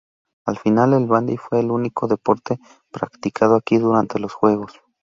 Al 0.47 0.57
final, 0.57 0.93
el 0.95 1.05
bandy 1.05 1.37
fue 1.37 1.59
el 1.59 1.69
único 1.69 2.07
deporte 2.07 2.57
practicado 2.89 3.55
aquí 3.55 3.77
durante 3.77 4.17
los 4.17 4.33
Juegos. 4.33 4.81